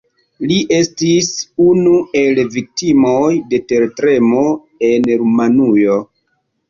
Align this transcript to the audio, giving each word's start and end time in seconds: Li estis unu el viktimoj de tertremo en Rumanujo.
Li 0.51 0.55
estis 0.77 1.27
unu 1.65 1.93
el 2.23 2.41
viktimoj 2.55 3.21
de 3.53 3.61
tertremo 3.73 4.43
en 4.89 5.07
Rumanujo. 5.21 6.01